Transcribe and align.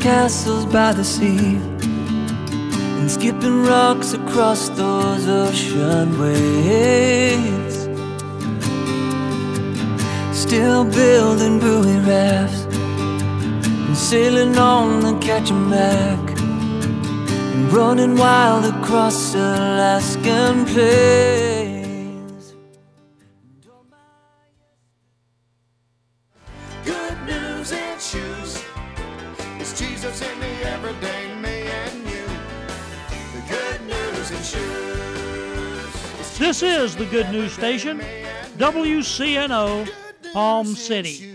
castles 0.00 0.64
by 0.64 0.92
the 0.92 1.04
sea 1.04 1.56
and 2.98 3.10
skipping 3.10 3.62
rocks 3.64 4.14
across 4.14 4.70
those 4.70 5.28
ocean 5.28 6.18
waves. 6.18 7.76
Still 10.32 10.84
building 10.84 11.60
buoy 11.60 11.98
rafts 11.98 12.64
and 12.74 13.96
sailing 13.96 14.56
on 14.56 15.00
the 15.00 15.12
Kachemak 15.24 16.38
and 17.52 17.72
running 17.72 18.16
wild 18.16 18.64
across 18.64 19.34
Alaskan 19.34 20.64
plains. 20.64 21.69
This 36.60 36.92
is 36.92 36.96
the 36.96 37.06
Good 37.06 37.30
News 37.30 37.54
Station, 37.54 38.00
WCNO, 38.58 39.88
Palm 40.34 40.66
City. 40.66 41.32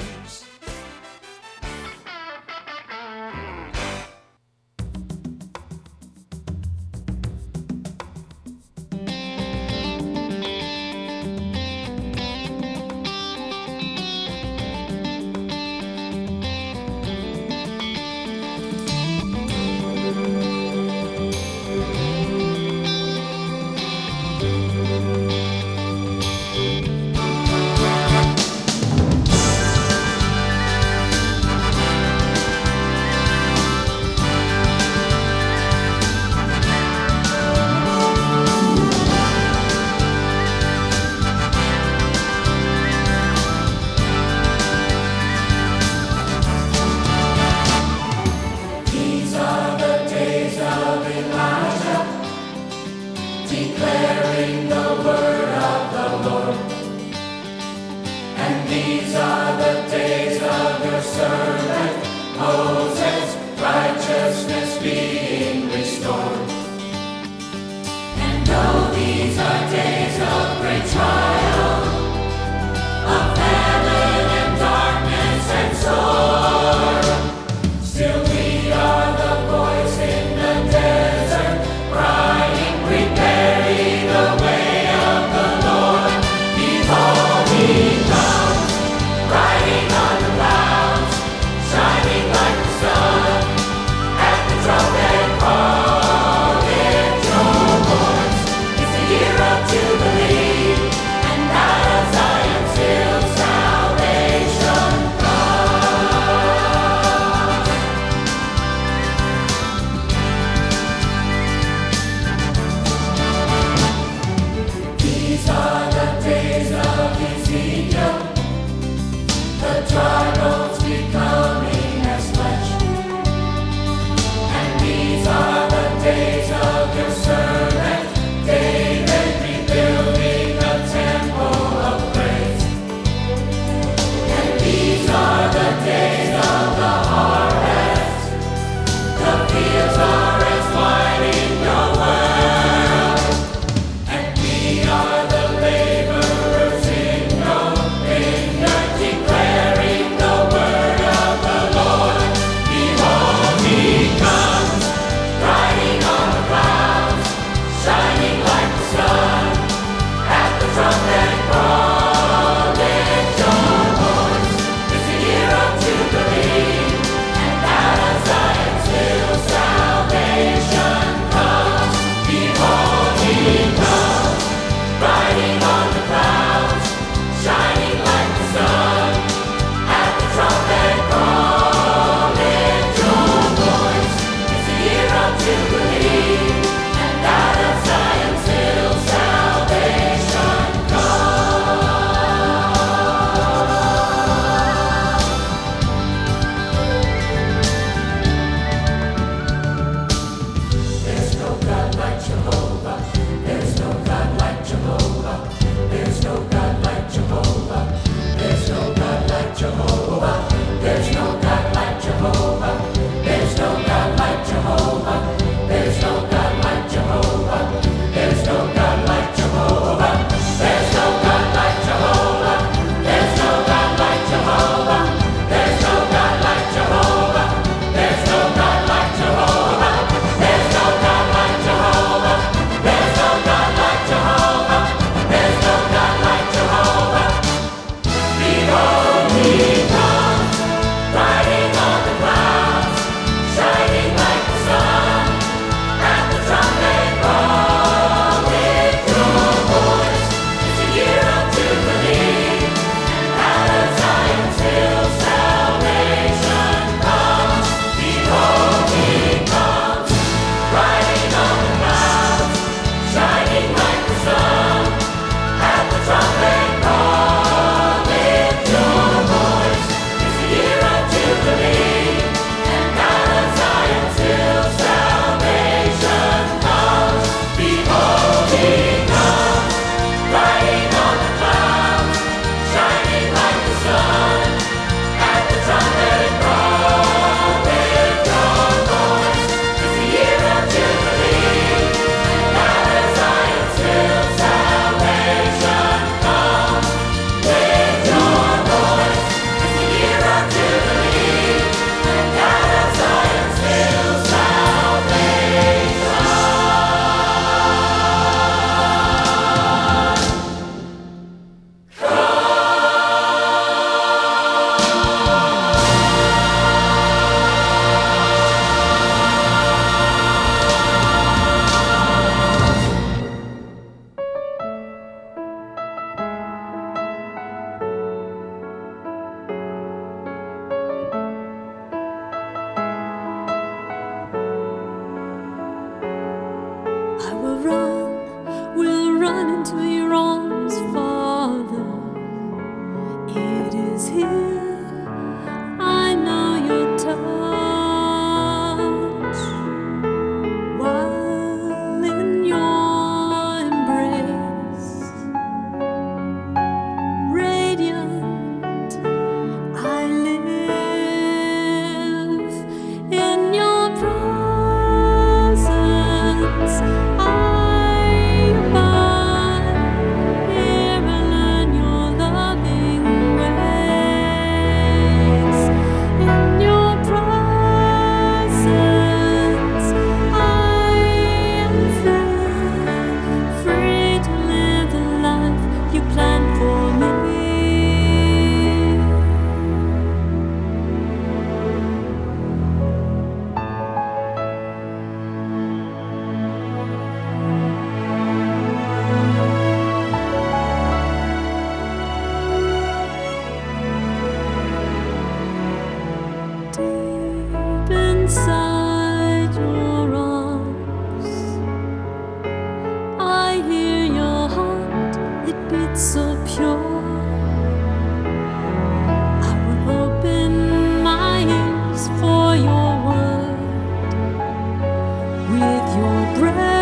with 425.50 425.96
your 425.98 426.40
breath. 426.40 426.75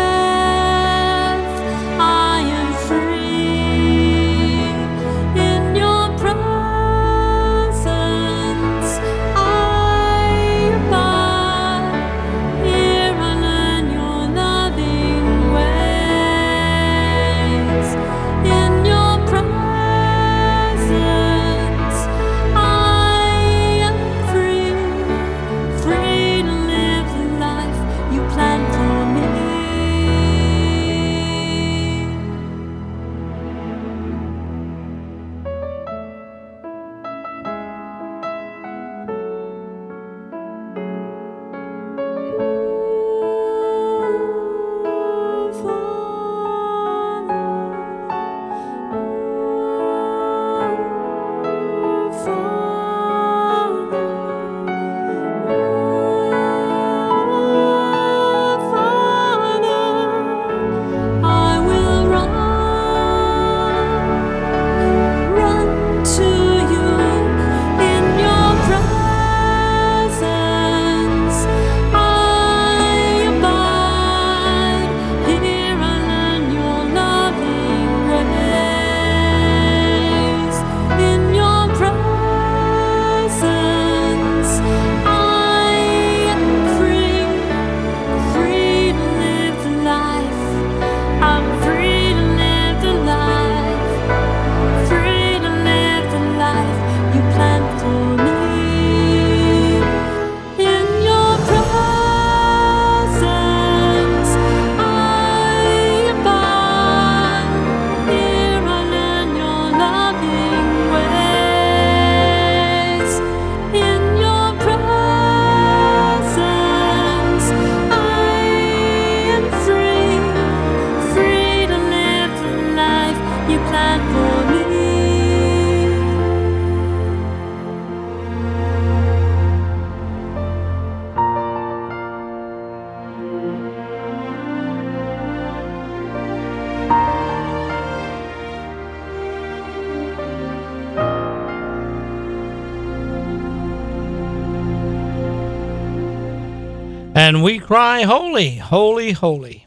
And 147.14 147.42
we 147.42 147.58
cry, 147.60 148.02
Holy, 148.02 148.56
holy, 148.56 149.12
holy. 149.12 149.66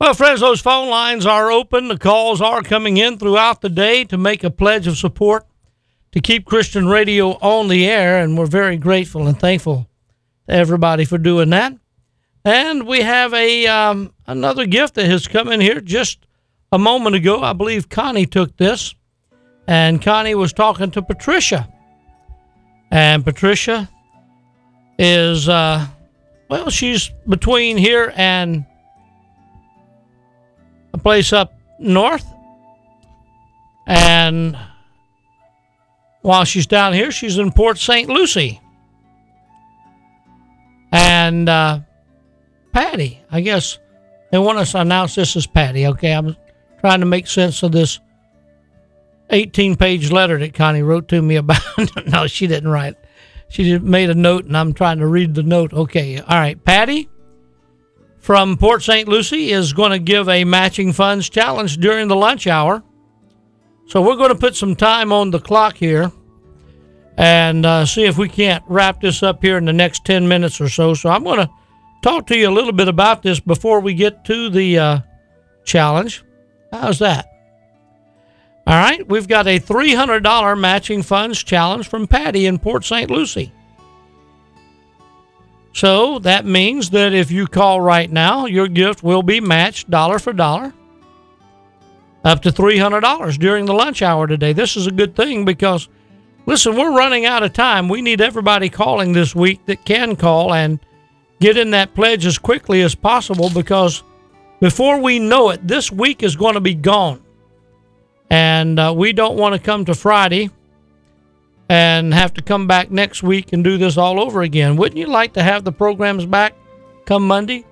Well, 0.00 0.14
friends, 0.14 0.40
those 0.40 0.60
phone 0.60 0.88
lines 0.88 1.26
are 1.26 1.52
open. 1.52 1.88
The 1.88 1.98
calls 1.98 2.40
are 2.40 2.62
coming 2.62 2.96
in 2.96 3.18
throughout 3.18 3.60
the 3.60 3.68
day 3.68 4.04
to 4.04 4.16
make 4.16 4.42
a 4.42 4.50
pledge 4.50 4.86
of 4.86 4.96
support 4.96 5.46
to 6.12 6.20
keep 6.20 6.44
Christian 6.44 6.86
radio 6.86 7.30
on 7.40 7.68
the 7.68 7.86
air, 7.86 8.22
and 8.22 8.36
we're 8.36 8.46
very 8.46 8.76
grateful 8.76 9.26
and 9.26 9.38
thankful 9.38 9.88
to 10.48 10.54
everybody 10.54 11.04
for 11.04 11.18
doing 11.18 11.50
that. 11.50 11.74
And 12.44 12.86
we 12.86 13.00
have 13.00 13.32
a 13.32 13.66
um, 13.66 14.12
another 14.26 14.66
gift 14.66 14.94
that 14.94 15.06
has 15.06 15.28
come 15.28 15.48
in 15.50 15.60
here 15.60 15.80
just 15.80 16.26
a 16.70 16.78
moment 16.78 17.14
ago. 17.16 17.40
I 17.40 17.52
believe 17.52 17.88
Connie 17.88 18.26
took 18.26 18.56
this, 18.56 18.94
and 19.66 20.02
Connie 20.02 20.34
was 20.34 20.52
talking 20.52 20.90
to 20.92 21.02
Patricia, 21.02 21.68
and 22.90 23.24
Patricia 23.24 23.88
is 24.98 25.48
uh, 25.48 25.86
well, 26.52 26.68
she's 26.68 27.10
between 27.26 27.78
here 27.78 28.12
and 28.14 28.66
a 30.92 30.98
place 30.98 31.32
up 31.32 31.54
north. 31.78 32.26
And 33.86 34.58
while 36.20 36.44
she's 36.44 36.66
down 36.66 36.92
here, 36.92 37.10
she's 37.10 37.38
in 37.38 37.52
Port 37.52 37.78
St. 37.78 38.06
Lucie. 38.10 38.60
And 40.92 41.48
uh, 41.48 41.80
Patty, 42.74 43.22
I 43.30 43.40
guess 43.40 43.78
they 44.30 44.36
want 44.36 44.58
us 44.58 44.72
to 44.72 44.80
announce 44.82 45.14
this 45.14 45.34
as 45.36 45.46
Patty. 45.46 45.86
Okay, 45.86 46.12
I'm 46.12 46.36
trying 46.80 47.00
to 47.00 47.06
make 47.06 47.28
sense 47.28 47.62
of 47.62 47.72
this 47.72 47.98
18 49.30 49.76
page 49.76 50.12
letter 50.12 50.38
that 50.38 50.52
Connie 50.52 50.82
wrote 50.82 51.08
to 51.08 51.22
me 51.22 51.36
about. 51.36 51.62
no, 52.06 52.26
she 52.26 52.46
didn't 52.46 52.68
write 52.68 52.98
she 53.52 53.64
just 53.64 53.84
made 53.84 54.08
a 54.08 54.14
note 54.14 54.46
and 54.46 54.56
I'm 54.56 54.72
trying 54.72 54.98
to 54.98 55.06
read 55.06 55.34
the 55.34 55.42
note. 55.42 55.74
Okay, 55.74 56.18
all 56.18 56.38
right, 56.38 56.62
Patty 56.64 57.10
from 58.18 58.56
Port 58.56 58.82
St. 58.82 59.06
Lucie 59.06 59.50
is 59.50 59.74
going 59.74 59.90
to 59.90 59.98
give 59.98 60.26
a 60.26 60.44
matching 60.44 60.94
funds 60.94 61.28
challenge 61.28 61.76
during 61.76 62.08
the 62.08 62.16
lunch 62.16 62.46
hour. 62.46 62.82
So 63.88 64.00
we're 64.00 64.16
going 64.16 64.30
to 64.30 64.38
put 64.38 64.56
some 64.56 64.74
time 64.74 65.12
on 65.12 65.30
the 65.30 65.38
clock 65.38 65.76
here 65.76 66.10
and 67.18 67.66
uh, 67.66 67.84
see 67.84 68.04
if 68.04 68.16
we 68.16 68.30
can't 68.30 68.64
wrap 68.68 69.02
this 69.02 69.22
up 69.22 69.42
here 69.42 69.58
in 69.58 69.66
the 69.66 69.72
next 69.74 70.06
10 70.06 70.26
minutes 70.26 70.58
or 70.58 70.70
so. 70.70 70.94
So 70.94 71.10
I'm 71.10 71.22
going 71.22 71.40
to 71.40 71.50
talk 72.02 72.26
to 72.28 72.38
you 72.38 72.48
a 72.48 72.50
little 72.50 72.72
bit 72.72 72.88
about 72.88 73.22
this 73.22 73.38
before 73.38 73.80
we 73.80 73.92
get 73.92 74.24
to 74.24 74.48
the 74.48 74.78
uh, 74.78 74.98
challenge. 75.64 76.24
How's 76.70 77.00
that? 77.00 77.31
All 78.66 78.74
right, 78.74 79.06
we've 79.08 79.26
got 79.26 79.48
a 79.48 79.58
$300 79.58 80.58
matching 80.58 81.02
funds 81.02 81.42
challenge 81.42 81.88
from 81.88 82.06
Patty 82.06 82.46
in 82.46 82.58
Port 82.58 82.84
St. 82.84 83.10
Lucie. 83.10 83.52
So 85.72 86.18
that 86.20 86.44
means 86.44 86.90
that 86.90 87.12
if 87.12 87.30
you 87.30 87.46
call 87.46 87.80
right 87.80 88.10
now, 88.10 88.46
your 88.46 88.68
gift 88.68 89.02
will 89.02 89.22
be 89.22 89.40
matched 89.40 89.90
dollar 89.90 90.18
for 90.18 90.32
dollar 90.32 90.72
up 92.24 92.42
to 92.42 92.50
$300 92.50 93.38
during 93.38 93.64
the 93.64 93.74
lunch 93.74 94.02
hour 94.02 94.26
today. 94.26 94.52
This 94.52 94.76
is 94.76 94.86
a 94.86 94.92
good 94.92 95.16
thing 95.16 95.44
because, 95.44 95.88
listen, 96.46 96.76
we're 96.76 96.96
running 96.96 97.26
out 97.26 97.42
of 97.42 97.52
time. 97.52 97.88
We 97.88 98.02
need 98.02 98.20
everybody 98.20 98.68
calling 98.68 99.12
this 99.12 99.34
week 99.34 99.64
that 99.66 99.84
can 99.84 100.14
call 100.14 100.54
and 100.54 100.78
get 101.40 101.56
in 101.56 101.70
that 101.70 101.94
pledge 101.94 102.26
as 102.26 102.38
quickly 102.38 102.82
as 102.82 102.94
possible 102.94 103.50
because 103.50 104.04
before 104.60 105.00
we 105.00 105.18
know 105.18 105.50
it, 105.50 105.66
this 105.66 105.90
week 105.90 106.22
is 106.22 106.36
going 106.36 106.54
to 106.54 106.60
be 106.60 106.74
gone. 106.74 107.21
And 108.32 108.80
uh, 108.80 108.94
we 108.96 109.12
don't 109.12 109.36
want 109.36 109.54
to 109.54 109.60
come 109.60 109.84
to 109.84 109.94
Friday 109.94 110.48
and 111.68 112.14
have 112.14 112.32
to 112.32 112.42
come 112.42 112.66
back 112.66 112.90
next 112.90 113.22
week 113.22 113.52
and 113.52 113.62
do 113.62 113.76
this 113.76 113.98
all 113.98 114.18
over 114.18 114.40
again. 114.40 114.76
Wouldn't 114.76 114.96
you 114.96 115.06
like 115.06 115.34
to 115.34 115.42
have 115.42 115.64
the 115.64 115.70
programs 115.70 116.24
back 116.24 116.54
come 117.04 117.28
Monday? 117.28 117.66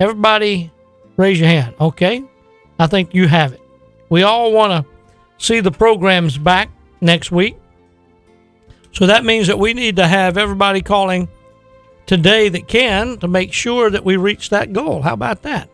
Everybody 0.00 0.72
raise 1.16 1.38
your 1.38 1.48
hand, 1.48 1.76
okay? 1.80 2.24
I 2.76 2.88
think 2.88 3.14
you 3.14 3.28
have 3.28 3.52
it. 3.52 3.60
We 4.08 4.24
all 4.24 4.52
want 4.52 4.72
to 4.84 4.90
see 5.38 5.60
the 5.60 5.70
programs 5.70 6.36
back 6.36 6.70
next 7.00 7.30
week. 7.30 7.56
So 8.90 9.06
that 9.06 9.24
means 9.24 9.46
that 9.46 9.60
we 9.60 9.74
need 9.74 9.94
to 9.94 10.08
have 10.08 10.36
everybody 10.36 10.82
calling 10.82 11.28
today 12.06 12.48
that 12.48 12.66
can 12.66 13.16
to 13.18 13.28
make 13.28 13.52
sure 13.52 13.90
that 13.90 14.04
we 14.04 14.16
reach 14.16 14.50
that 14.50 14.72
goal. 14.72 15.02
How 15.02 15.14
about 15.14 15.42
that? 15.42 15.70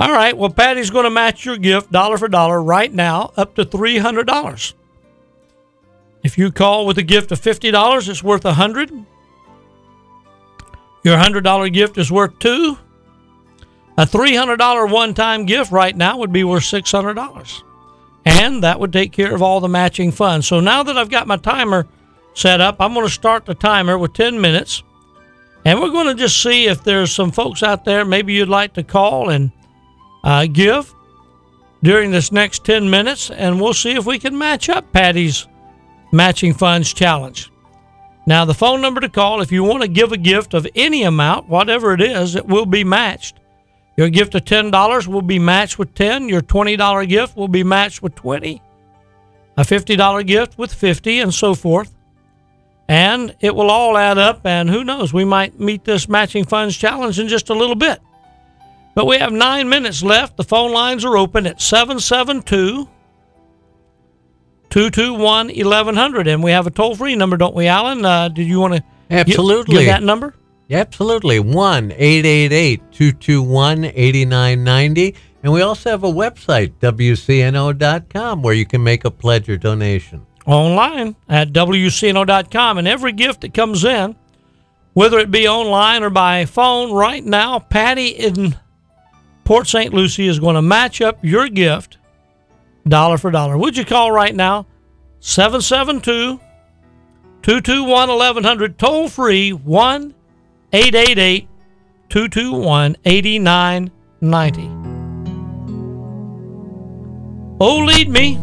All 0.00 0.12
right, 0.12 0.36
well, 0.36 0.50
Patty's 0.50 0.90
going 0.90 1.04
to 1.04 1.10
match 1.10 1.44
your 1.44 1.56
gift 1.56 1.92
dollar 1.92 2.18
for 2.18 2.28
dollar 2.28 2.60
right 2.62 2.92
now 2.92 3.32
up 3.36 3.54
to 3.54 3.64
$300. 3.64 4.74
If 6.24 6.36
you 6.36 6.50
call 6.50 6.86
with 6.86 6.98
a 6.98 7.02
gift 7.02 7.30
of 7.32 7.40
$50, 7.40 8.08
it's 8.08 8.22
worth 8.22 8.44
100 8.44 8.90
Your 11.04 11.18
$100 11.18 11.72
gift 11.72 11.98
is 11.98 12.10
worth 12.10 12.38
2 12.40 12.76
A 13.98 14.04
$300 14.04 14.90
one-time 14.90 15.44
gift 15.44 15.70
right 15.70 15.96
now 15.96 16.16
would 16.16 16.32
be 16.32 16.42
worth 16.42 16.64
$600. 16.64 17.62
And 18.24 18.64
that 18.64 18.80
would 18.80 18.92
take 18.92 19.12
care 19.12 19.34
of 19.34 19.42
all 19.42 19.60
the 19.60 19.68
matching 19.68 20.10
funds. 20.10 20.48
So 20.48 20.58
now 20.58 20.82
that 20.82 20.96
I've 20.96 21.10
got 21.10 21.26
my 21.26 21.36
timer 21.36 21.86
set 22.32 22.60
up, 22.60 22.76
I'm 22.80 22.94
going 22.94 23.06
to 23.06 23.12
start 23.12 23.44
the 23.44 23.54
timer 23.54 23.98
with 23.98 24.14
10 24.14 24.40
minutes. 24.40 24.82
And 25.64 25.80
we're 25.80 25.90
going 25.90 26.08
to 26.08 26.14
just 26.14 26.42
see 26.42 26.66
if 26.66 26.82
there's 26.82 27.12
some 27.12 27.30
folks 27.30 27.62
out 27.62 27.84
there 27.84 28.04
maybe 28.04 28.32
you'd 28.32 28.48
like 28.48 28.72
to 28.74 28.82
call 28.82 29.30
and 29.30 29.52
uh, 30.24 30.46
give 30.46 30.92
during 31.84 32.10
this 32.10 32.32
next 32.32 32.64
10 32.64 32.88
minutes, 32.88 33.30
and 33.30 33.60
we'll 33.60 33.74
see 33.74 33.92
if 33.92 34.06
we 34.06 34.18
can 34.18 34.36
match 34.36 34.68
up 34.68 34.90
Patty's 34.92 35.46
Matching 36.12 36.54
Funds 36.54 36.92
Challenge. 36.92 37.50
Now, 38.26 38.46
the 38.46 38.54
phone 38.54 38.80
number 38.80 39.02
to 39.02 39.08
call 39.08 39.42
if 39.42 39.52
you 39.52 39.62
want 39.62 39.82
to 39.82 39.88
give 39.88 40.10
a 40.10 40.16
gift 40.16 40.54
of 40.54 40.66
any 40.74 41.02
amount, 41.02 41.48
whatever 41.48 41.92
it 41.92 42.00
is, 42.00 42.36
it 42.36 42.46
will 42.46 42.64
be 42.64 42.82
matched. 42.82 43.38
Your 43.96 44.08
gift 44.08 44.34
of 44.34 44.44
$10 44.44 45.06
will 45.06 45.22
be 45.22 45.38
matched 45.38 45.78
with 45.78 45.94
10. 45.94 46.28
Your 46.28 46.40
$20 46.40 47.08
gift 47.08 47.36
will 47.36 47.48
be 47.48 47.62
matched 47.62 48.02
with 48.02 48.14
20. 48.14 48.62
A 49.56 49.62
$50 49.62 50.26
gift 50.26 50.58
with 50.58 50.72
50 50.72 51.20
and 51.20 51.32
so 51.32 51.54
forth. 51.54 51.94
And 52.88 53.36
it 53.40 53.54
will 53.54 53.70
all 53.70 53.96
add 53.96 54.18
up 54.18 54.44
and 54.44 54.68
who 54.68 54.84
knows, 54.84 55.12
we 55.12 55.24
might 55.24 55.60
meet 55.60 55.84
this 55.84 56.08
matching 56.08 56.44
funds 56.44 56.76
challenge 56.76 57.20
in 57.20 57.28
just 57.28 57.50
a 57.50 57.54
little 57.54 57.76
bit. 57.76 58.00
But 58.94 59.06
we 59.06 59.18
have 59.18 59.32
nine 59.32 59.68
minutes 59.68 60.02
left. 60.02 60.36
The 60.36 60.44
phone 60.44 60.72
lines 60.72 61.04
are 61.04 61.16
open 61.16 61.46
at 61.46 61.60
772 61.60 62.88
221 64.70 65.48
1100. 65.48 66.28
And 66.28 66.42
we 66.42 66.52
have 66.52 66.66
a 66.66 66.70
toll 66.70 66.94
free 66.94 67.16
number, 67.16 67.36
don't 67.36 67.54
we, 67.54 67.66
Alan? 67.66 68.04
Uh, 68.04 68.28
did 68.28 68.46
you 68.46 68.60
want 68.60 68.74
to 68.74 68.84
Absolutely. 69.10 69.76
give 69.76 69.86
that 69.86 70.02
number? 70.02 70.34
Absolutely. 70.70 71.40
1 71.40 71.92
888 71.92 72.92
221 72.92 73.84
8990. 73.84 75.14
And 75.42 75.52
we 75.52 75.60
also 75.60 75.90
have 75.90 76.04
a 76.04 76.10
website, 76.10 76.72
WCNO.com, 76.80 78.42
where 78.42 78.54
you 78.54 78.64
can 78.64 78.82
make 78.82 79.04
a 79.04 79.10
pledge 79.10 79.48
or 79.48 79.58
donation. 79.58 80.24
Online 80.46 81.16
at 81.28 81.52
WCNO.com. 81.52 82.78
And 82.78 82.88
every 82.88 83.12
gift 83.12 83.42
that 83.42 83.52
comes 83.52 83.84
in, 83.84 84.16
whether 84.94 85.18
it 85.18 85.30
be 85.30 85.46
online 85.46 86.02
or 86.02 86.10
by 86.10 86.46
phone, 86.46 86.92
right 86.92 87.24
now, 87.24 87.58
Patty 87.58 88.08
in 88.08 88.56
Port 89.44 89.68
St. 89.68 89.92
Lucie 89.92 90.26
is 90.26 90.40
going 90.40 90.54
to 90.54 90.62
match 90.62 91.00
up 91.00 91.18
your 91.22 91.48
gift 91.48 91.98
dollar 92.88 93.18
for 93.18 93.30
dollar. 93.30 93.56
Would 93.56 93.76
you 93.76 93.84
call 93.84 94.10
right 94.10 94.34
now? 94.34 94.66
772 95.20 96.40
221 97.42 98.08
1100, 98.08 98.78
toll 98.78 99.08
free 99.08 99.52
1 99.52 100.14
888 100.72 101.48
221 102.08 102.96
8990. 103.04 104.70
Oh, 107.60 107.78
lead 107.84 108.08
me. 108.08 108.38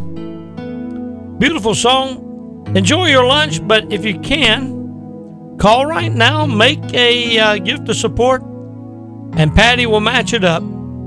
Beautiful 1.37 1.75
song. 1.75 2.67
Enjoy 2.75 3.07
your 3.07 3.25
lunch, 3.25 3.67
but 3.67 3.91
if 3.91 4.05
you 4.05 4.19
can, 4.19 5.57
call 5.59 5.85
right 5.85 6.11
now, 6.11 6.45
make 6.45 6.81
a 6.93 7.37
uh, 7.39 7.57
gift 7.57 7.89
of 7.89 7.95
support, 7.95 8.43
and 9.33 9.53
Patty 9.53 9.85
will 9.85 9.99
match 9.99 10.33
it 10.33 10.43
up 10.43 10.63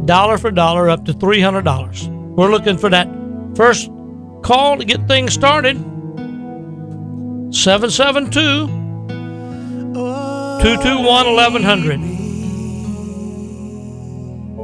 dollar 0.07 0.39
for 0.39 0.51
dollar 0.51 0.89
up 0.89 1.05
to 1.07 1.13
$300. 1.13 2.09
We're 2.35 2.51
looking 2.51 2.79
for 2.79 2.91
that 2.91 3.09
first 3.57 3.91
call 4.43 4.79
to 4.79 4.85
get 4.85 5.07
things 5.09 5.33
started. 5.33 5.77
772 7.55 8.67
221 9.95 11.07
1100. 11.07 12.14